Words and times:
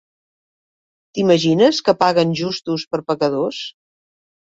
T'imagines 1.17 1.81
que 1.89 1.95
paguen 2.03 2.31
justos 2.39 2.87
per 2.95 3.01
pecadors? 3.11 3.61